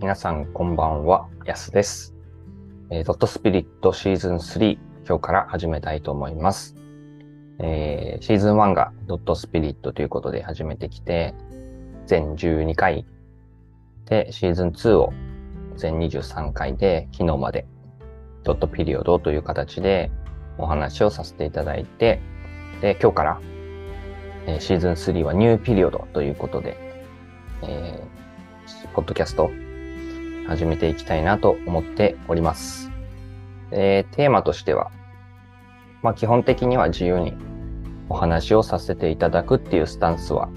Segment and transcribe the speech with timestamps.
[0.00, 2.14] 皆さんこんばんは、やすです。
[2.88, 6.74] えードットスピリットシーズン3、今日から始めたいと思います。
[7.58, 11.34] えーシーズン1がドットスピリットということで始めてきて、
[12.06, 13.04] 全12回
[14.06, 15.12] で、シーズン2を
[15.76, 17.66] 全23回で、昨日まで
[18.42, 20.10] ドットピリオドという形で
[20.56, 22.22] お話をさせていただいて、
[22.80, 23.40] で、今日から、
[24.46, 26.78] えーシーズン3はニューピリオドということで、
[27.64, 28.20] えー
[28.94, 29.50] ポッドキャスト
[30.46, 32.90] 始めていきたいなと思っております。
[33.70, 34.90] えーテーマとしては、
[36.02, 37.34] まあ基本的には自由に
[38.08, 40.48] お話をさせていただくっていうスタンスは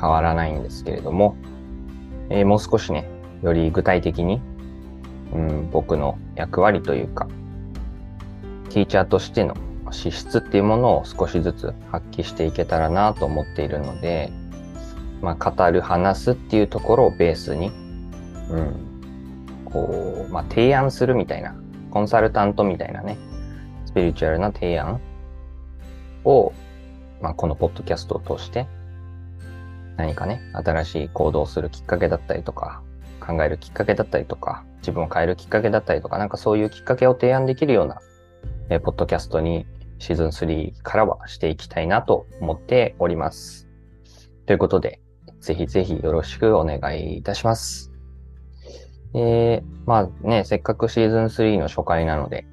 [0.00, 1.36] 変わらないんですけれども、
[2.30, 3.08] えーもう少しね、
[3.42, 4.40] より具体的に、
[5.32, 7.28] うん、僕の役割というか、
[8.70, 9.54] ティーチャーとしての
[9.92, 14.32] 資質っていうものを少しずつ発揮していけたらなと思っているので、
[15.20, 17.68] まあ、語る、話すっていうところをベースに、
[18.50, 18.91] うん、
[19.72, 21.54] こう、まあ、提案するみたいな、
[21.90, 23.18] コンサルタントみたいなね、
[23.86, 25.00] スピリチュアルな提案
[26.24, 26.52] を、
[27.20, 28.66] まあ、このポッドキャストを通して、
[29.96, 32.82] 何かね、新しい行動をするきっかけだったりとか、
[33.20, 38.00] 考えるきっかけだったりとか、自分を変えるきっかけだったりとか、なんかそういうきっかけを提案できるような、
[38.68, 39.66] えーポッドキャストに
[39.98, 43.68] シーズン3からはしていきたいなと思っております。
[44.46, 45.00] ということで、
[45.40, 47.91] ぜひぜひよろしくお願いいたします。
[49.14, 52.46] え、まあね、せっかくシーズン3の初回なので、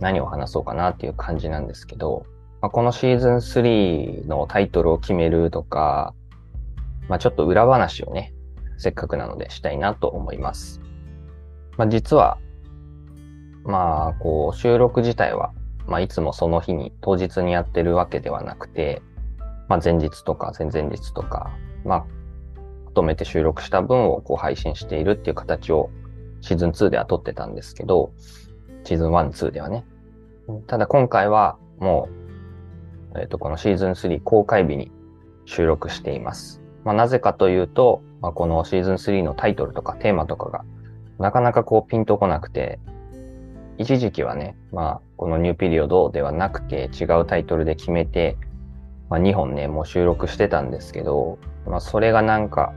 [0.00, 2.26] 何を話そうかなっていう感じなんですけど、
[2.60, 6.14] まあ、このシーズン3のタイトルを決めるとか、
[7.08, 8.32] まあちょっと裏話をね、
[8.76, 10.80] せっかくなのでしたいなと思います。
[11.76, 12.38] まあ実は、
[13.64, 15.52] まあこう収録自体は、
[15.86, 19.02] まあいつもその日に当日にやってるわけではなくて、
[19.68, 21.50] まあ前日とか前々日とか、
[21.84, 22.04] まあ、
[23.00, 25.90] まとめて収録した分をこう配信しているっていう形を
[26.42, 28.12] シーズン2では撮ってたんですけど、
[28.84, 29.86] シーズン1、2ではね。
[30.66, 32.10] ただ今回はも
[33.14, 34.92] う、えっ、と、このシーズン3公開日に
[35.46, 36.60] 収録しています。
[36.84, 40.64] まあ、なぜかというと、まあ、このシーズン3のタイトルとかテーマとかが
[41.18, 42.78] なかなかこうピンとこなくて、
[43.78, 48.36] 一時期はね、まあ、このニューピリオドではなくて違うタイトルで決めて、
[49.08, 52.74] まあ、2本ね、もう収録してたんですけど、まあ、それがなんか、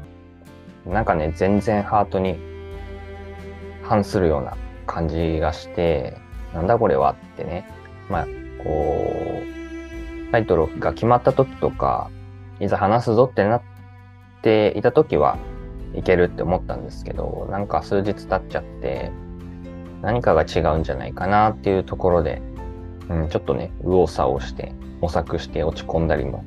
[0.86, 2.38] なんかね、全然ハートに
[3.84, 6.18] 反するような感じがして、
[6.54, 7.68] なんだこれはってね、
[8.10, 8.26] まあ、
[8.64, 9.04] こ
[10.30, 12.10] う、タイトルが決まった時とか、
[12.60, 13.62] いざ話すぞってなっ
[14.42, 15.38] ていた時は
[15.96, 19.12] いけるって思ったんですけど、なんか数日経っちゃって、
[20.02, 22.42] 何かが違うんじゃないかなっていうところで、
[23.10, 26.44] うん、ちょっとね、右往左往して、模索して落ち込んだりも、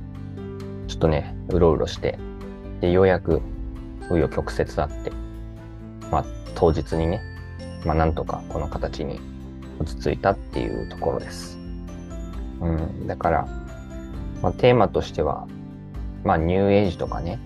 [0.88, 2.18] ちょっとね、うろうろして、
[2.80, 3.40] で、ようやく、
[4.08, 5.12] 紆余曲折あって、
[6.10, 6.24] まあ、
[6.54, 7.20] 当日にね、
[7.84, 9.20] まあ、なんとかこの形に
[9.78, 11.58] 落ち着いたっていうところです。
[12.60, 13.48] うん、だから、
[14.42, 15.46] まあ、テーマとしては、
[16.24, 17.38] まあ、ニューエイジとかね、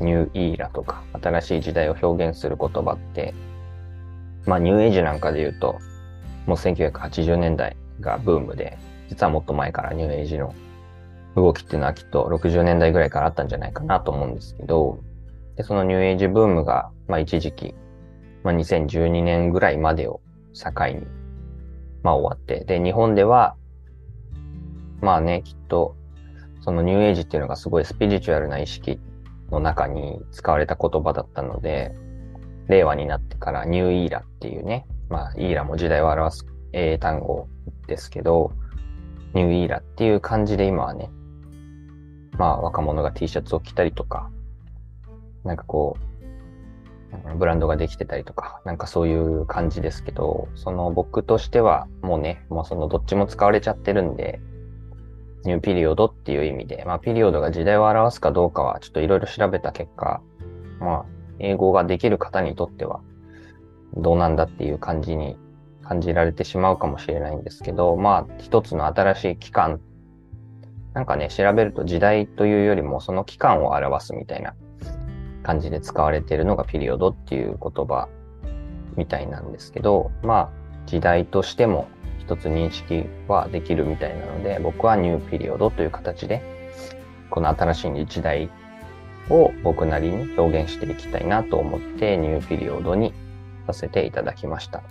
[0.00, 3.34] ニューイーラとか、新しい時代を表現する言葉って、
[4.46, 5.78] まあ、ニューエイジなんかで言うと、
[6.46, 8.78] もう1980年代がブームで、
[9.08, 10.54] 実はもっと前からニューエイジの
[11.36, 15.00] 動きっていうのはきっと60年代ぐらいからあったんじゃないかなと思うんですけど、
[15.56, 17.74] で、そのニューエイジブームが、まあ一時期、
[18.42, 20.20] まあ2012年ぐらいまでを
[20.52, 21.06] 境に、
[22.02, 23.56] まあ終わって、で、日本では、
[25.00, 25.96] まあね、きっと、
[26.60, 28.98] そのニューエイジっていうのがすごいスピリチュアルな意識
[29.50, 31.94] の中に使われた言葉だったので、
[32.68, 37.48] 令和になってからニューイーラっていうね、まあイーラも時代を表す英単語
[37.86, 38.52] ですけど、
[39.34, 41.10] ニューイーラっていう感じで今はね、
[42.38, 44.30] まあ若者が T シャツを着たりとか、
[45.44, 46.04] なんかこう、
[47.38, 54.40] ブランドができてたりとか、なんかそういう感じですけど、その僕としてはもうね、もうそのどっちも使われちゃってるんで、
[55.44, 60.22] ニューピリオドっていう意味で、まあピリオドが時代を表すかどうかはちょっといろいろ調べた結果、
[60.80, 61.04] まあ
[61.38, 63.00] 英語ができる方にとっては
[63.96, 65.36] どうなんだっていう感じに
[65.82, 69.80] 感じられてしまうかもしれないんですけど、まあ一つの新しい期間、
[70.94, 74.54] なんかね、調べると時代というよりもその期間を表すみたいな
[75.44, 78.08] 感じで使われているのがピリオドっていう言葉
[78.96, 81.86] みたいなんですけど、まあ時代としても
[82.18, 86.42] 一つ認識はできるみたいなので、僕はニューピリオドという形で、
[87.30, 88.50] この新しい時代
[89.30, 93.12] を僕なりに表現していきたいなと思ってニューピリオドに
[93.66, 94.82] させていただきました。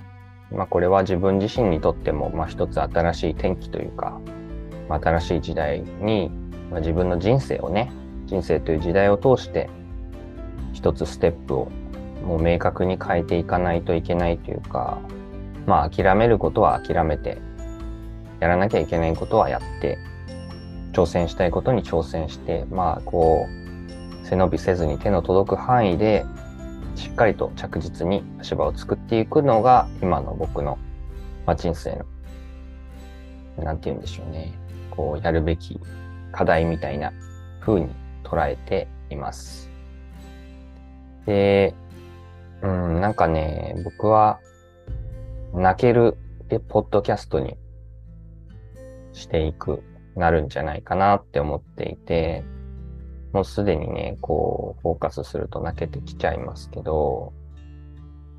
[0.52, 4.20] まあこれは自分自身にとっても、まあ一つ新しい転機というか、
[4.90, 6.30] まあ、新しい時代に、
[6.70, 7.92] まあ、自分の人生をね、
[8.26, 9.70] 人生という時代を通して、
[10.74, 11.72] 一つステップを
[12.26, 15.00] もう明確に変えていかないといけないというか、
[15.66, 17.38] まあ諦めることは諦めて、
[18.40, 19.98] やらなきゃいけないことはやって、
[20.94, 26.26] 挑戦したいことに挑戦して、まあこう、背伸びせずに手の届く範囲で、
[26.96, 30.78] しっかりと着実に足場を作っていくのが今の僕の、
[31.46, 32.04] まあ、人生
[33.58, 34.54] の、なんて言うんでしょうね。
[34.92, 35.80] こう、やるべき
[36.32, 37.12] 課題みたいな
[37.60, 37.90] 風に
[38.24, 39.73] 捉えています。
[41.26, 41.74] で、
[42.62, 44.40] うん、なんかね、僕は
[45.54, 46.18] 泣ける
[46.50, 47.58] でポッドキャストに
[49.14, 49.84] していく、
[50.16, 52.44] なるんじゃないかなって思っていて、
[53.32, 57.34] もうすでにね、こう、フォーカスすると泣けてきちゃいますけど、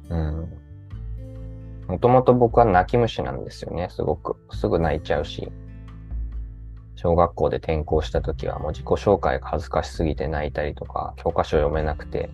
[0.09, 0.53] うん。
[1.89, 4.37] もともと僕は泣き虫なんですよね、すごく。
[4.53, 5.51] すぐ泣いちゃうし。
[6.95, 12.31] 小学校で転校した時はもう自己紹介が恥ずかしすぎて泣いたりとか、教科書読めなくて、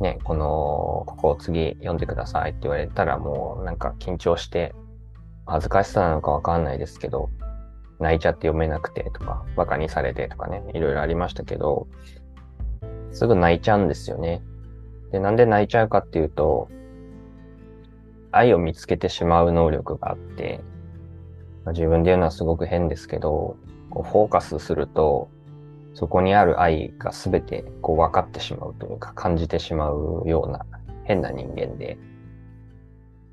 [0.00, 4.74] ね、この、ここを次読んでくださいって言われたらもうなんか緊張して、
[5.46, 7.30] 恥ずかしさなのかわかんないですけど、
[7.98, 11.88] 泣いちゃって読めなくてとか、馬鹿にされてとかね、いろいろありましたけど、
[13.10, 14.42] すぐ泣いちゃうんですよね。
[15.10, 16.68] で、なんで泣いちゃうかっていうと、
[18.30, 20.60] 愛を見つけてしまう能力があって、
[21.72, 23.56] 自分で言うのはすごく変ですけど、
[23.90, 25.30] こうフォーカスすると、
[25.98, 30.64] そこにある愛が全てこう分かってしまうというか感じてしまうような
[31.02, 31.98] 変な人間で、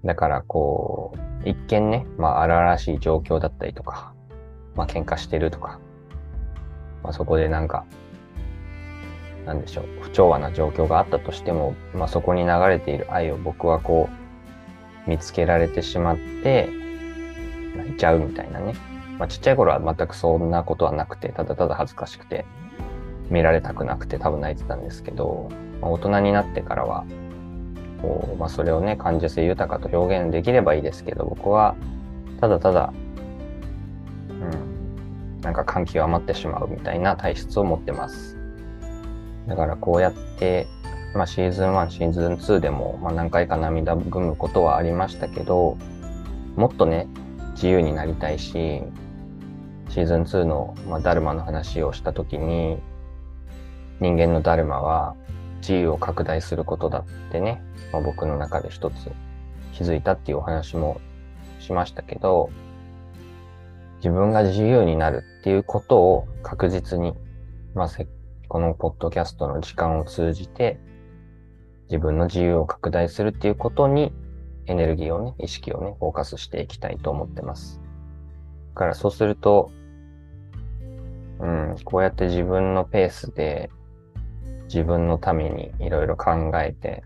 [0.03, 1.13] だからこ
[1.45, 4.15] う、一見ね、まあ荒々しい状況だったりとか、
[4.73, 5.79] まあ喧嘩してるとか、
[7.03, 7.85] まあそこでなんか、
[9.45, 14.09] なんでしょう、不調和な状況があったとしても、まあそこに流れている愛を僕はこ
[15.05, 16.67] う、見つけられてしまって、
[17.77, 18.73] 泣いちゃうみたいなね。
[19.17, 22.45] まあちっちゃい頃は全くそんなことはなくて、ただただ恥ずかしくて、
[23.29, 25.49] 見られたくなくて多分泣いてたんですけど、
[25.81, 27.05] まあ、大人になってからは、
[28.01, 31.75] こう、まあそれをね、感受性豊かと表現できればいいですけど、僕は、
[32.39, 32.93] ただただ
[34.29, 38.37] うんなんか感極まってしまうみたいな体質を持ってます。
[39.47, 40.67] だからこうやって、
[41.15, 45.77] まあ、シーズン1、シーズン2でも、まあ、何回か涙ぐむことはありましたけど、
[46.55, 47.07] もっとね、
[47.53, 48.83] 自由になりたいし、
[49.89, 52.77] シーズン2の、まあ、ダルマの話をした時に、
[53.99, 55.15] 人間のダルマは
[55.59, 57.61] 自由を拡大することだってね、
[57.93, 59.11] まあ、僕の中で一つ
[59.73, 60.99] 気づいたっていうお話も
[61.59, 62.49] しましたけど、
[63.97, 67.15] 自分が自由になるっていうことを確実に、
[67.73, 67.89] まあ、
[68.47, 70.79] このポッドキャストの時間を通じて、
[71.85, 74.13] 自分の自由を拡大するっていうことに、
[74.67, 77.81] エネルギーをね、意識をね、フォーカスしていきたいと思ってます。
[78.75, 79.71] からそうすると、
[81.39, 83.71] うん、こうやって自分のペースで、
[84.65, 87.03] 自分のためにいろいろ考えて、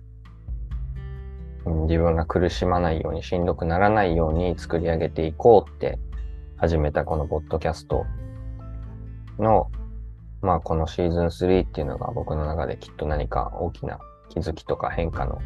[1.88, 6.00] 自分が苦しまないように、しんどくならないように作り上げていこうって
[6.58, 8.06] 始めたこのポッドキャスト
[9.38, 9.70] の、
[10.42, 14.00] まあこのシーズン3っていうのが僕の中できっと何か大きな
[14.30, 15.40] 気づきとか変化の、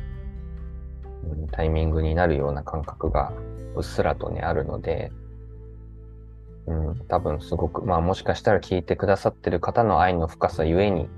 [1.52, 3.34] タイミングになるような感覚が
[3.76, 5.12] うっすらとね、あるので、
[6.68, 11.10] うん、多分すごく、まあもしかしたら聞いてくださってる方の愛の深さゆえに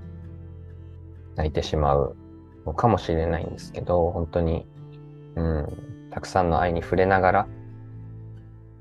[1.36, 2.16] 泣いてしまう
[2.64, 4.66] のかもしれないんですけど、本当に、
[5.36, 7.48] うん、たくさんの愛に触れながら、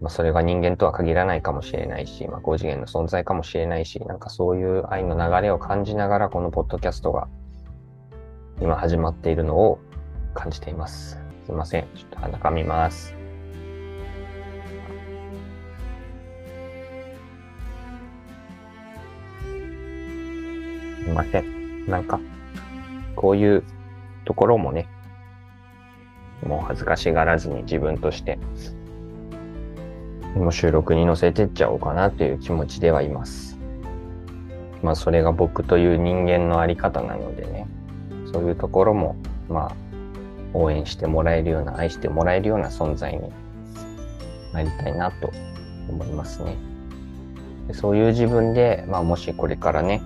[0.02, 7.28] まあ、それが人間とは限らないかもしれないし、まあ、5次元の存在かもしれないし、なんかそういう愛の流れを感じながら、このポッドキャストが
[8.62, 9.80] 今始まっているのを
[10.34, 11.20] 感じています。
[11.46, 11.88] すいません。
[11.96, 13.25] ちょっと鼻かみます。
[21.06, 21.86] いません。
[21.88, 22.20] なんか、
[23.16, 23.64] こういう
[24.26, 24.88] ところもね、
[26.46, 28.38] もう恥ずかしがらずに自分として
[30.36, 33.58] もう収録に載せてっちゃおうかなという気持ちではいます。
[34.84, 37.68] まあそれが僕という人間のあり方なのでね、
[38.34, 39.16] そういうところも、
[39.48, 39.76] まあ
[40.54, 43.32] 応援してもらえるような、愛してもらえるような存在に
[44.54, 45.32] なりたいなと
[45.90, 46.58] 思いますね。
[47.72, 50.02] そういう自分で、まあもしこれからね、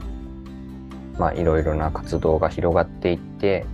[1.19, 3.65] まあいろいろな活動が広がっていって、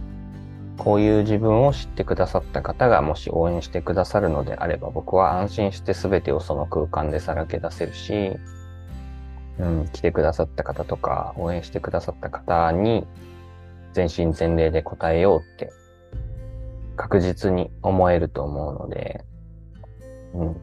[0.77, 8.31] こういう自分を知ってくださった方がもし応援してくださるのであれば僕は安心して全てをその空間でさらけ出せるし、
[9.57, 13.07] うん、来てくださった方とか応援してくださった方に
[13.93, 15.71] 全身全霊で答えようって
[16.97, 19.23] 確実に思えると思うので、
[20.33, 20.55] うん。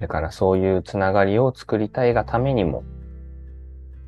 [0.00, 2.84] だからそういうつながりを作りたいがためにも、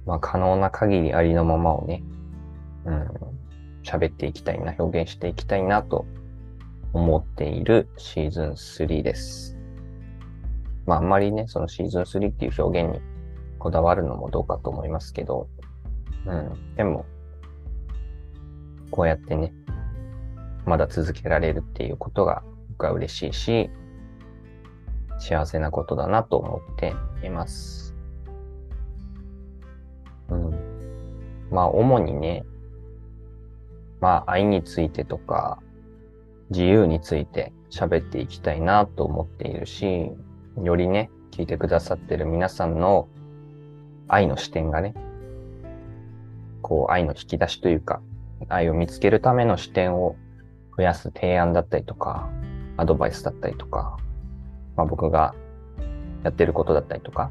[0.07, 2.03] まあ可能な限りありのままをね、
[2.85, 3.09] うん、
[3.83, 6.07] 喋っていきたいな、表現していきたいなと
[6.93, 9.57] 思っているシーズン3です。
[10.87, 13.01] まああんまりね、そのシーズン3っていう表現に
[13.59, 15.49] こだわるのもどうかと思いますけど、
[16.27, 16.75] うん。
[16.77, 17.07] でも、
[18.91, 19.53] こうやってね、
[20.67, 23.71] まだ続けられるっていうことが僕は嬉しいし、
[25.19, 26.95] 幸せなことだなと思って
[27.25, 27.84] います。
[30.31, 30.51] うん。
[31.51, 32.45] まあ、主にね、
[34.01, 35.61] まあ、愛についてとか、
[36.51, 40.11] 自由について喋っていきたいなと思っているし、
[40.63, 43.09] よりね、聞いてくださってる皆さんの
[44.07, 44.95] 愛の視点がね、
[46.63, 48.01] こう愛の引き出しというか、
[48.49, 50.17] 愛を見つけるための視点を
[50.77, 52.29] 増やす提案だったりとか、
[52.77, 53.97] アドバイスだったりとか、
[54.77, 55.35] まあ僕が
[56.23, 57.31] やってることだったりとか、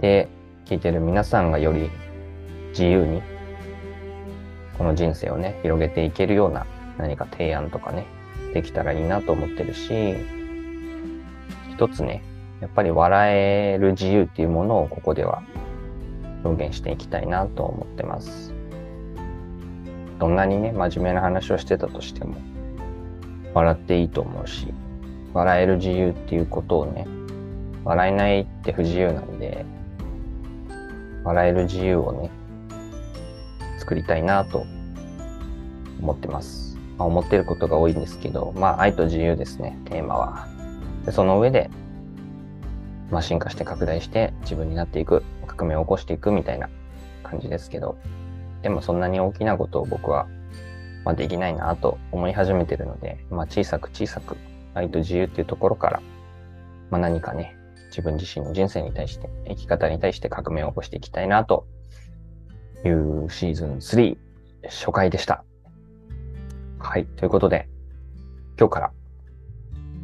[0.00, 0.28] で、
[0.68, 1.90] 聞いてる皆さんがより
[2.72, 3.22] 自由に、
[4.76, 6.66] この人生をね、広げていけるような
[6.98, 8.04] 何か提案とかね、
[8.52, 10.16] できたらいいなと思ってるし、
[11.70, 12.22] 一つね、
[12.60, 15.42] やっぱり笑える自由っていうものをここでは
[16.44, 18.52] 表現していきたいなと思ってます。
[20.18, 22.36] どんなにね、真面目な話をしてたとしても、
[23.54, 24.68] 笑っていいと思うし、
[25.32, 27.06] 笑える自由っていうことをね、
[27.84, 29.64] 笑えないって不自由なんで、
[31.28, 32.30] 笑える自由をね、
[33.78, 34.64] 作りたいなと
[36.00, 36.78] 思ってます。
[36.96, 40.48] まあ、思ってることが多いんですけど、まあ愛と自由ですね、テーマは。
[41.04, 41.68] でその上で、
[43.10, 46.70] まあ進化して拡大して自分になっていく、革命を起こしていくみたいな
[47.22, 47.98] 感じですけど、
[48.62, 50.28] でもそんなに大きなことを僕は、
[51.04, 54.38] まあ、できないなと思い始めてるので、まあ、小さく小さく
[54.72, 56.02] 愛と自由っていうところから、
[56.90, 57.57] まあ、何かね、
[57.88, 61.66] 自分自身の人生に対して、生き方に対して革命を起こしていきたいなと
[62.84, 64.16] いうシーズン3
[64.64, 65.44] 初回でした。
[66.78, 67.06] はい。
[67.06, 67.68] ということで、
[68.58, 68.92] 今日から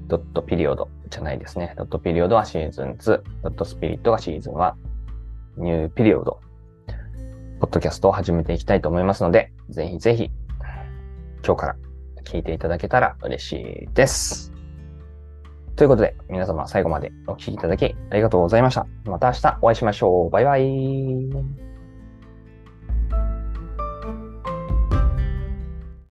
[0.07, 1.75] ドットピリオドじゃないですね。
[1.77, 4.75] ドットピリオドはシーズン2、ドットスピリットがシーズン1、
[5.59, 6.41] ニューピリオド
[7.61, 10.31] ポッドキャストを始めていきたいと思いますので、ぜひぜひ、
[11.45, 11.77] 今日から
[12.25, 13.53] 聞いていただけたら嬉し
[13.85, 14.54] いです。
[15.77, 18.87] ということで、皆様最後までお聴きいただきありがとうございました。
[19.05, 20.31] また明日お会いしましょう。
[20.31, 21.64] バイバイ。